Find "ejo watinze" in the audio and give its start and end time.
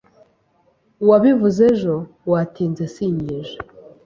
1.71-2.83